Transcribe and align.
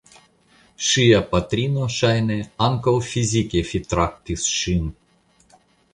Ŝia 0.85 1.19
patrino 1.33 1.83
ŝajne 1.97 2.39
ankaŭ 2.69 2.95
fizike 3.11 3.65
fitraktis 3.73 4.49
ŝin. 4.55 4.93